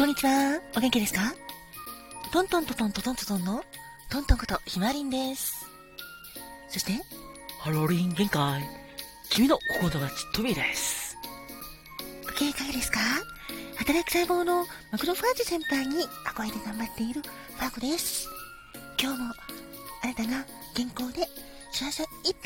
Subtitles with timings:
[0.00, 0.58] こんにちは。
[0.74, 1.20] お元気ですか？
[2.32, 3.62] トントントントントントントンの
[4.10, 5.66] トントンことひまりんです。
[6.70, 6.92] そして、
[7.58, 8.66] ハロリン限界。
[9.28, 11.18] 君の心友達、トミーです。
[12.24, 12.98] ご機嫌いかがですか？
[13.76, 18.26] 働く細胞のマクロファージ先輩に憧れて頑張っているファーコです。
[18.98, 19.34] 今日も
[20.02, 21.28] あなたが健康で
[21.72, 22.38] 幸せいっぱいで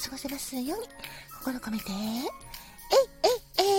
[0.00, 0.86] 過ごせますように
[1.40, 1.98] 心込めて、えい
[3.58, 3.70] えいえ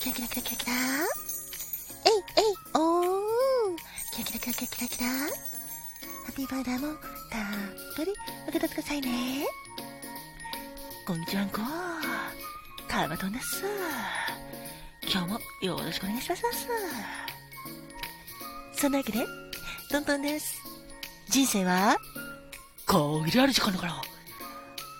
[0.00, 0.72] キラキラキラキラキラ
[4.34, 5.14] キラキラキラキラキラハ
[6.30, 6.94] ッピーバーダーも
[7.30, 7.42] たっ
[7.94, 8.10] ぷり
[8.48, 9.46] 受け取ってくださいね。
[11.06, 11.60] こんにちはんこ。
[12.88, 13.62] カーマトンです。
[15.02, 16.42] 今日もよろしくお願いします。
[18.74, 19.24] そんなわけで、
[19.88, 20.60] トントンです。
[21.28, 21.96] 人生は、
[22.86, 24.02] 限りある時間だから。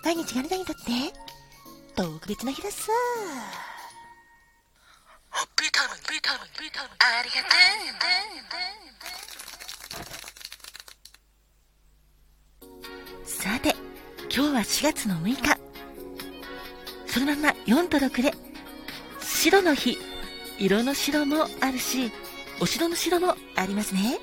[0.04, 0.82] 毎日があなたにとって、
[1.96, 2.88] 特別な日です。
[5.28, 7.48] ありがと
[8.90, 8.93] う。
[14.36, 15.56] 今日は4月の6日。
[17.06, 18.32] そのまんま4と6で、
[19.20, 19.96] 白の日、
[20.58, 22.10] 色の白もあるし、
[22.60, 24.18] お城の白もありますね。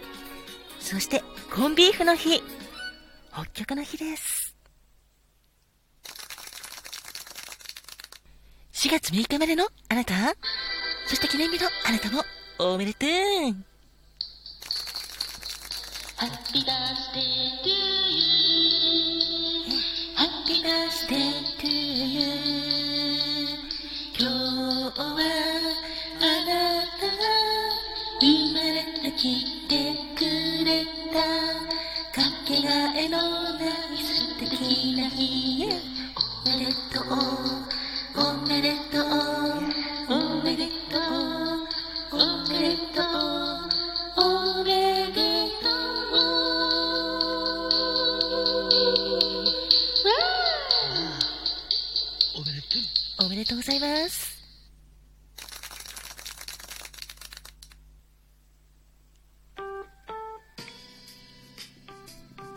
[0.81, 1.23] そして、
[1.55, 2.43] コンビーフの日、
[3.31, 4.53] 北極の日です。
[8.73, 10.13] 4月6日までのあなた、
[11.07, 12.21] そして記念日のあなたも
[12.59, 13.09] おめでとう
[16.19, 17.70] Happy birthday to you.
[20.61, 22.29] Happy birthday to you
[24.17, 26.53] 今日はあな
[26.99, 27.17] たが
[28.19, 28.23] 生
[28.53, 29.23] まれてき
[29.67, 29.71] て
[30.15, 30.19] く
[30.63, 31.17] れた。
[32.13, 33.17] かけがえの
[33.53, 37.05] ない素敵な日へおめでとう。
[38.15, 39.80] おめでとう。
[53.23, 54.41] おめでとうございます。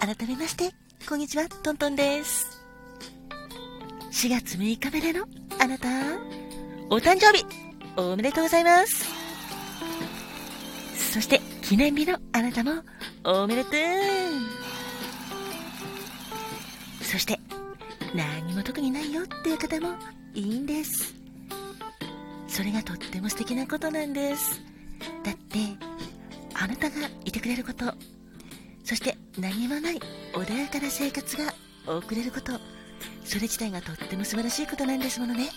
[0.00, 0.70] 改めまして
[1.06, 2.62] こんにちはトントンです。
[4.10, 5.26] 4月6日目での
[5.60, 5.88] あなた
[6.88, 7.44] お誕生日
[7.98, 9.04] おめでとうございます。
[11.12, 12.82] そして記念日のあなたも
[13.22, 13.72] おめでとう。
[17.02, 17.38] そして
[18.14, 19.94] 何も特にないよっていう方も
[20.34, 21.14] いいんです。
[22.48, 24.60] それがとっても素敵なことなんです。
[25.24, 25.58] だって
[26.54, 27.94] あなたがいてくれること。
[28.84, 30.00] そして何もない
[30.34, 31.54] 穏やかな生活が
[31.86, 32.52] 送れること。
[33.24, 35.50] それ自体がとっても素晴らしいことなんですものね。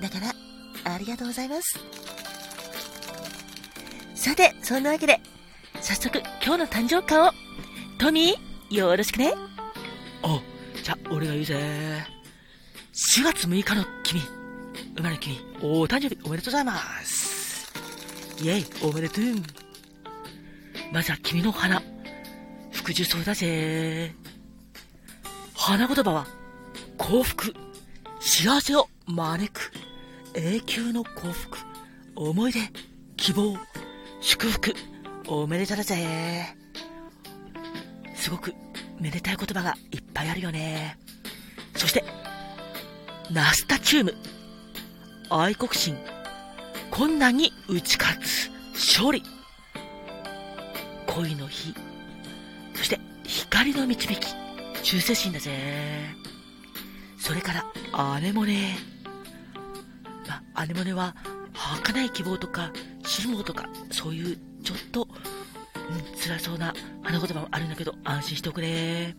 [0.00, 1.78] だからありがとうございます。
[4.14, 5.20] さてそんなわけで
[5.80, 7.32] 早速今日の誕生花を。
[7.98, 9.34] トミーよろしくね。
[10.22, 10.40] お
[10.82, 12.17] じゃあ、俺が言うぜ。
[12.98, 14.20] 4月6日の君、
[14.96, 17.72] 生まれ君、お誕生日おめでとうございます。
[18.40, 19.24] イェイ、おめでとう。
[20.92, 21.80] まずは君の花、
[22.72, 24.12] 福寿草だぜ。
[25.54, 26.26] 花言葉は、
[26.96, 27.54] 幸福、
[28.18, 29.72] 幸せを招く、
[30.34, 31.56] 永久の幸福、
[32.16, 32.58] 思い出、
[33.16, 33.56] 希望、
[34.20, 34.74] 祝福、
[35.28, 36.56] おめでただぜ。
[38.16, 38.52] すごく
[38.98, 40.98] めでたい言葉がいっぱいあるよね。
[41.76, 42.17] そして、
[43.30, 44.14] ナスタチウム。
[45.28, 45.96] 愛国心。
[46.90, 48.50] 困難に打ち勝つ。
[48.72, 49.22] 勝利。
[51.06, 51.74] 恋の日。
[52.74, 54.34] そして、光の導き。
[54.82, 55.50] 忠誠心だぜ。
[57.18, 58.78] それから、アネモネ。
[60.26, 61.14] ま、アネモネは、
[61.52, 62.72] 儚い希望とか、
[63.04, 66.72] 辛抱とか、そういう、ちょっと、うん、辛そうな
[67.02, 69.14] 花言葉もあるんだけど、安心しておくれ。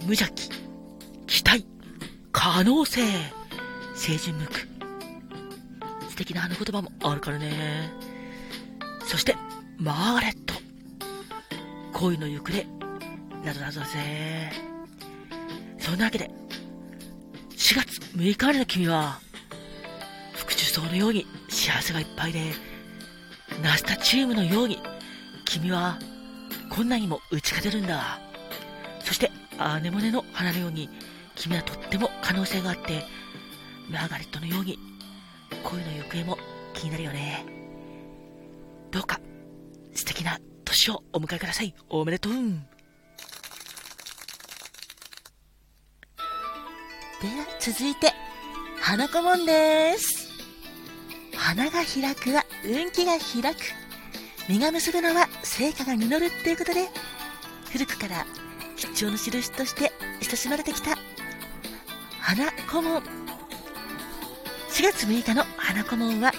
[0.00, 0.48] 無邪気、
[1.26, 1.66] 期待、
[2.44, 3.00] 可能性、
[3.96, 4.58] 清純無垢。
[6.10, 7.90] 素敵な花言葉もあるからね。
[9.06, 9.34] そして、
[9.78, 10.52] マーガレット、
[11.94, 12.62] 恋の行方、
[13.42, 14.52] などなどだぜ。
[15.78, 16.30] そんなわけで、
[17.52, 19.20] 4月6日までの君は、
[20.34, 22.52] 福寿草のように幸せがいっぱいで、
[23.62, 24.80] ナスタチウムのように
[25.46, 25.98] 君は
[26.68, 28.20] 困難にも打ち勝てるんだ。
[29.02, 30.90] そして、アーネモネの花のように、
[31.36, 33.04] 君はとっても可能性があって、
[33.90, 34.78] マーガレットのように、
[35.62, 36.38] 恋の行方も
[36.72, 37.44] 気になるよね。
[38.90, 39.20] どうか、
[39.94, 41.74] 素敵な年をお迎えください。
[41.88, 42.32] おめでとう。
[42.32, 42.38] で
[47.28, 48.12] は続いて
[48.80, 50.28] 花子もんです
[51.34, 53.60] 花が開くは運気が開く。
[54.46, 56.88] 実が結ぶのは成果が実るっていうことで、
[57.72, 58.26] 古くから
[58.76, 60.98] 吉祥の印として親しまれてきた
[62.24, 63.02] 花顧問。
[64.70, 66.32] 4月6日の花顧問は、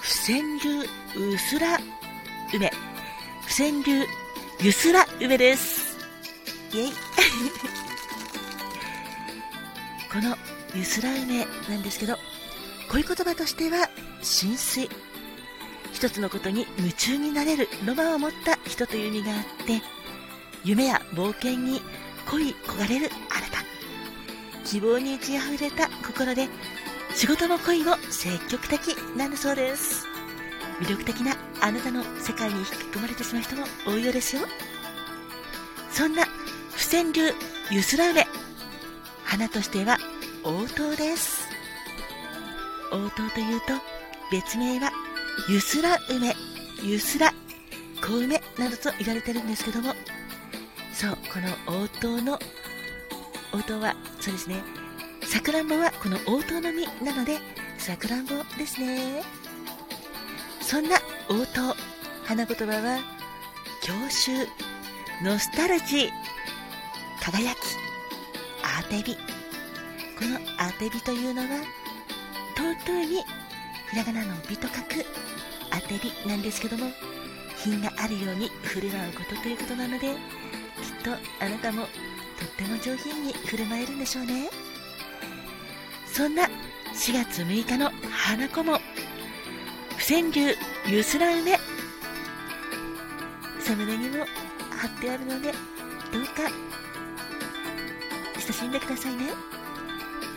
[0.00, 0.48] 不川流
[1.34, 1.78] うすら
[2.54, 2.72] 梅。
[3.46, 4.06] 不川流
[4.62, 5.98] ゆすら梅です。
[6.72, 6.92] イェイ。
[10.10, 10.34] この
[10.74, 12.16] ゆすら梅なんですけど、
[12.90, 13.90] 恋言葉としては、
[14.22, 14.88] 浸水。
[15.92, 19.82] 一つのことに夢中になれるロマンを持った人という意味があって、
[20.64, 21.82] 夢や冒険に
[22.30, 23.47] 恋焦がれるあな。
[24.68, 26.46] 希望に満ち溢れた心で、
[27.14, 30.06] 仕事も恋も積極的なんだそうです。
[30.80, 34.42] 魅力的なあなたの世界に引き込まれてしまう人も多いようですよ。
[35.90, 36.26] そんな
[36.76, 37.32] 不川流
[37.70, 38.26] ゆすら梅。
[39.24, 39.96] 花としては
[40.44, 41.48] 応答です。
[42.92, 43.72] 応答というと
[44.30, 44.92] 別名は
[45.48, 46.34] ゆすら梅、
[46.82, 47.32] ゆすら、
[48.02, 49.94] 小梅などと言われてるんですけども、
[50.92, 51.38] そう、こ
[51.68, 52.38] の応答の、
[53.52, 54.62] 応答は、そうですね、
[55.22, 57.38] さくらんぼはこの応答の実なので、
[57.78, 59.22] さくらんぼですね。
[60.60, 60.96] そんな
[61.28, 61.74] 応答、
[62.24, 62.98] 花言葉は、
[63.82, 64.46] 郷愁、
[65.22, 66.10] ノスタルジー、
[67.20, 67.58] 輝き、
[68.62, 69.16] アーテビ。
[70.18, 71.48] このアーテビというのは、
[72.56, 73.22] 尊いに、
[73.90, 75.06] ひらがなの美と書く、
[75.70, 76.90] アテビなんですけども、
[77.56, 80.16] 品があるように振る舞うことということなので、きっ
[81.02, 81.86] とあなたも
[82.38, 84.48] とっても上品に振る舞えるんでしょうね。
[86.06, 86.44] そんな
[86.94, 88.80] 4月6日の花子も、
[89.96, 90.54] 不川流
[90.86, 91.58] ゆすら梅、
[93.60, 94.24] サムネにも
[94.70, 95.52] 貼ってあるので、
[96.12, 96.50] どうか、
[98.34, 99.26] 親しんでくださいね。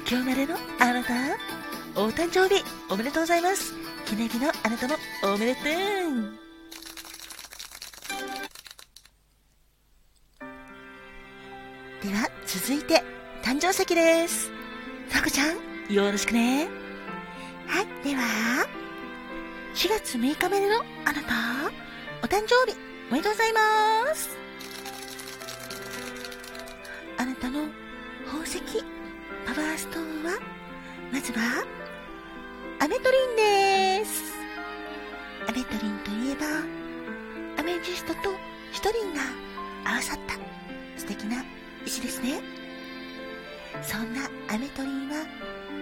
[0.09, 1.13] 今日までのあなた、
[1.95, 3.73] お誕生日おめでとうございます。
[4.05, 6.40] 記念日のあなたもおめでとう
[12.01, 13.03] では、続いて、
[13.43, 14.49] 誕生石です。
[15.09, 16.67] さこちゃん、よろしくね。
[17.67, 18.65] はい、では、
[19.75, 21.71] 4月6日までのあなた、
[22.23, 22.75] お誕生日、
[23.11, 24.35] おめでとうございます。
[27.19, 27.67] あなたの
[28.25, 28.59] 宝石、
[29.45, 30.39] パワーストーンは、
[31.13, 31.63] まずは、
[32.79, 34.33] アメトリンです。
[35.47, 38.21] アメトリンといえば、アメジストと
[38.71, 39.21] シトリンが
[39.85, 40.33] 合わさった
[40.99, 41.45] 素敵な
[41.85, 42.41] 石ですね。
[43.81, 45.25] そんなアメトリンは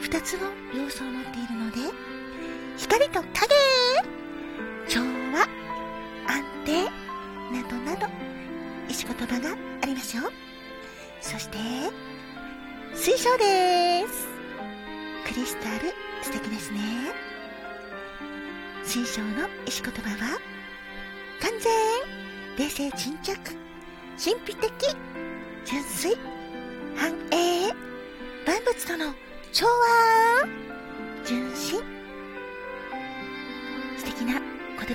[0.01, 1.78] 2つの要素を持っているので、
[2.78, 3.30] 光と影
[4.88, 5.01] 調
[5.34, 5.42] 和
[6.28, 6.86] 安定
[7.51, 8.07] などなど
[8.88, 10.24] 石言葉がありますよ。
[11.22, 11.57] そして、
[12.96, 14.28] 水晶です。
[15.28, 15.94] クリスタル
[16.24, 16.80] 素敵ですね。
[18.84, 20.40] 水晶の石言葉は、
[21.42, 21.72] 完全、
[22.57, 23.36] 冷静沈着、
[24.18, 24.72] 神秘的、
[25.65, 26.15] 純粋、
[26.95, 27.67] 繁栄、
[28.47, 29.13] 万物との
[29.51, 30.47] 調和、
[31.25, 31.79] 純真？
[33.97, 34.41] 素敵な言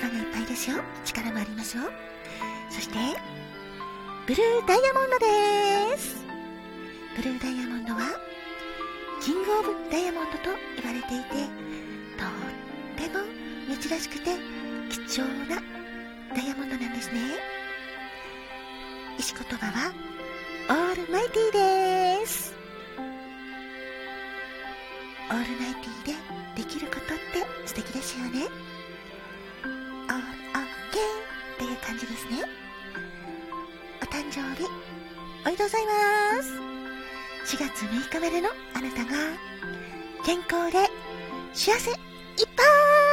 [0.00, 0.82] 葉がいっぱいですよ。
[1.04, 1.84] 力もありますよ。
[2.70, 2.98] そして、
[4.26, 6.24] ブルーダイヤモンドです。
[7.16, 8.00] ブルーダイヤモンドは、
[9.20, 10.50] キングオブダイヤモンドと
[10.82, 11.48] 言われていて、
[12.18, 13.24] とっても
[13.80, 14.36] 珍しくて
[14.90, 15.62] 貴重な
[16.34, 17.20] ダイヤモンドなんですね。
[19.18, 19.92] 石言葉は、
[20.66, 22.54] オールマイティーです。
[25.30, 28.46] オールマイティでできることって素敵ですよね。
[29.64, 30.22] オールオッ
[30.90, 31.02] ケー
[31.56, 32.44] っていう感じですね。
[34.00, 34.64] お誕生日、
[35.42, 37.56] おめでとうございます。
[37.56, 39.10] 4月6日までのあなたが、
[40.24, 40.88] 健康で
[41.52, 41.96] 幸せいっ
[42.56, 43.03] ぱい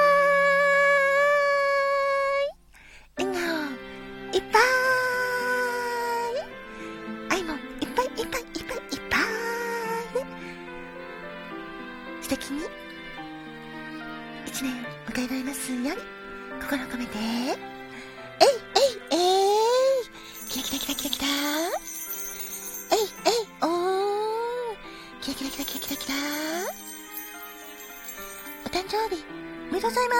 [29.81, 30.15] ございま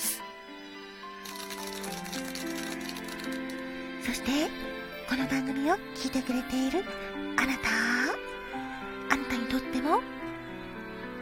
[0.00, 0.20] す。
[4.04, 4.50] そして
[5.08, 6.84] この番組を聞いてくれている
[7.36, 7.68] あなた。
[9.12, 10.00] あなたにとっても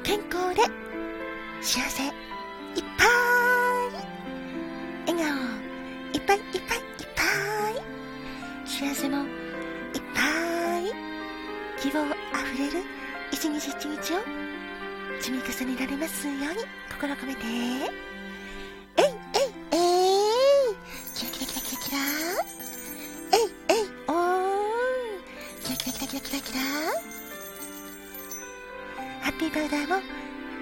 [0.02, 0.62] 健康で
[1.61, 2.12] 幸せいっ
[2.97, 3.08] ぱい。
[5.12, 5.37] 笑顔
[6.14, 7.23] いっぱいいっぱいいっぱ
[7.70, 7.82] い。
[8.66, 9.26] 幸せもいっ
[10.14, 10.85] ぱい。
[11.78, 12.00] 希望
[12.32, 12.82] あふれる
[13.30, 14.16] 一日一日を
[15.20, 17.40] 積み重ねられますように心込めて。
[17.44, 19.76] えいえいえ
[20.70, 20.75] い。
[21.14, 21.96] キラキラキラキラキラ。
[23.32, 23.87] えいえい。
[24.06, 24.16] おー
[25.64, 26.58] キラキラキラキラキラキラ。
[29.22, 30.00] ハッピーパウダーも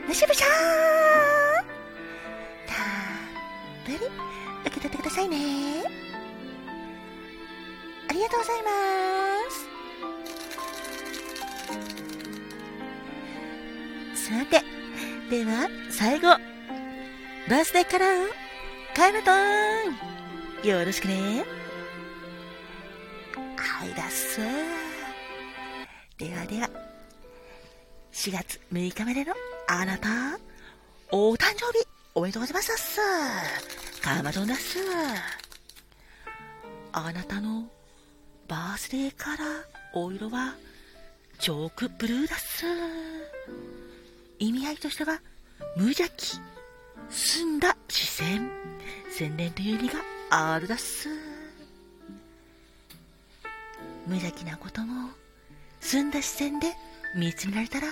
[0.08, 0.48] むしゃむしゃー
[2.66, 2.76] たっ
[3.84, 3.96] ぷり
[4.66, 5.36] 受け取ってくださいね。
[8.08, 8.70] ありがとうございま
[9.02, 9.05] す。
[14.26, 14.60] さて。
[15.30, 16.26] では最後。
[17.48, 18.26] バースデーカラー
[18.92, 20.68] カエルトーン。
[20.68, 21.44] よろしくね。
[23.56, 24.40] はいだっす。
[26.18, 26.68] ではでは。
[28.12, 29.32] 4月6日までの
[29.68, 30.08] あなた。
[31.12, 33.00] お誕生日おめでとうございますっす。
[34.02, 34.80] カマドンだっす。
[36.90, 37.68] あなたの
[38.48, 39.48] バースデーカラー
[39.94, 40.56] お色は
[41.38, 42.64] チョークブルーだっす。
[44.38, 45.20] 意味合いとしては
[45.76, 46.38] 無邪気。
[47.08, 48.50] 澄んだ視線
[49.10, 50.00] 洗練という意味が
[50.30, 51.08] あるだっす。
[54.06, 55.10] 無邪気なことも
[55.80, 56.72] 澄んだ視線で
[57.16, 57.88] 見つめられたら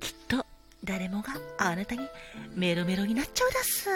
[0.00, 0.44] きっと
[0.84, 2.00] 誰もがあなたに
[2.54, 3.88] メロメロになっちゃうだっす。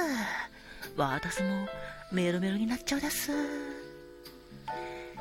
[0.97, 1.67] 私も
[2.13, 3.33] メロメロになっちゃうだっす。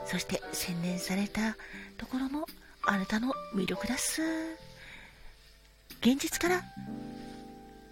[0.06, 1.56] そして洗練された
[1.98, 2.46] ところも
[2.84, 4.22] あなたの魅力だっす。
[6.02, 6.64] 現実から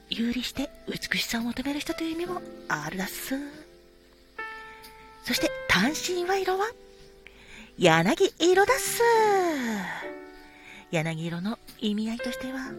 [0.09, 3.35] 有利して美しさを求める人という意味もあるだっす。
[5.25, 6.67] そして単身は色は
[7.77, 9.01] 柳色だっす。
[10.91, 12.71] 柳色の意味合いとしては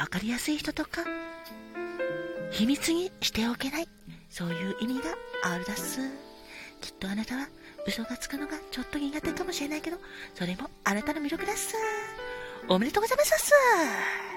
[0.00, 1.04] わかりやすい人とか
[2.50, 3.88] 秘密にしておけない
[4.30, 6.00] そういう意味があるだっす。
[6.80, 7.46] きっとあなたは
[7.86, 9.98] 嘘がつくのがちょっと苦手かもしれないけど
[10.34, 11.74] それもあなたの魅力だっす。
[12.68, 14.30] おめでとうございます。